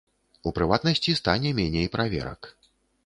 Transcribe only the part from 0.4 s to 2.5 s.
У прыватнасці, стане меней праверак.